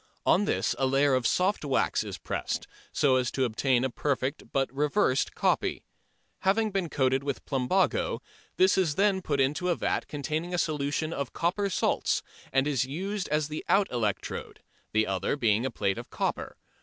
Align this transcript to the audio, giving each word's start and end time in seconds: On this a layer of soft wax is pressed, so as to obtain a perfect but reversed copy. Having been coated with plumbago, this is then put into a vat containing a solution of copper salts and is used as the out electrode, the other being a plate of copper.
On 0.25 0.45
this 0.45 0.73
a 0.79 0.87
layer 0.87 1.13
of 1.13 1.27
soft 1.27 1.63
wax 1.63 2.03
is 2.03 2.17
pressed, 2.17 2.65
so 2.91 3.17
as 3.17 3.29
to 3.29 3.43
obtain 3.45 3.83
a 3.83 3.89
perfect 3.91 4.51
but 4.51 4.73
reversed 4.73 5.35
copy. 5.35 5.83
Having 6.39 6.71
been 6.71 6.89
coated 6.89 7.23
with 7.23 7.45
plumbago, 7.45 8.19
this 8.57 8.79
is 8.79 8.95
then 8.95 9.21
put 9.21 9.39
into 9.39 9.69
a 9.69 9.75
vat 9.75 10.07
containing 10.07 10.55
a 10.55 10.57
solution 10.57 11.13
of 11.13 11.33
copper 11.33 11.69
salts 11.69 12.23
and 12.51 12.65
is 12.65 12.83
used 12.83 13.29
as 13.29 13.47
the 13.47 13.63
out 13.69 13.91
electrode, 13.91 14.61
the 14.91 15.05
other 15.05 15.35
being 15.35 15.67
a 15.67 15.69
plate 15.69 15.99
of 15.99 16.09
copper. 16.09 16.57